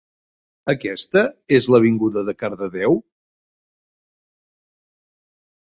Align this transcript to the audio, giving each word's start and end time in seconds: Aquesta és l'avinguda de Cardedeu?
Aquesta 0.71 1.21
és 1.59 1.69
l'avinguda 1.73 2.23
de 2.31 2.35
Cardedeu? 2.41 2.99